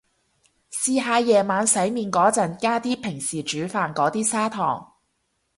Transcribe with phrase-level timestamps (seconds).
[0.71, 4.93] 試下夜晚洗面個陣加啲平時煮飯個啲砂糖